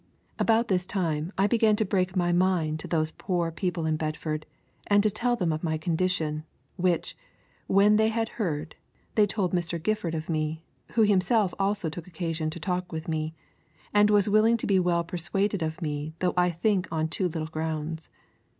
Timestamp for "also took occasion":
11.59-12.49